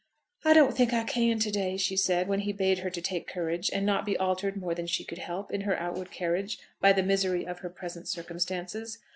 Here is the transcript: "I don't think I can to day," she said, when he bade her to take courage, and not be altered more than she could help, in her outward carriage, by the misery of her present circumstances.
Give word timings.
"I 0.43 0.53
don't 0.53 0.75
think 0.75 0.93
I 0.95 1.03
can 1.03 1.37
to 1.37 1.51
day," 1.51 1.77
she 1.77 1.95
said, 1.95 2.27
when 2.27 2.39
he 2.39 2.51
bade 2.53 2.79
her 2.79 2.89
to 2.89 3.01
take 3.03 3.27
courage, 3.27 3.69
and 3.71 3.85
not 3.85 4.03
be 4.03 4.17
altered 4.17 4.57
more 4.57 4.73
than 4.73 4.87
she 4.87 5.03
could 5.03 5.19
help, 5.19 5.51
in 5.51 5.61
her 5.61 5.77
outward 5.79 6.09
carriage, 6.09 6.57
by 6.79 6.91
the 6.91 7.03
misery 7.03 7.45
of 7.45 7.59
her 7.59 7.69
present 7.69 8.07
circumstances. 8.07 8.97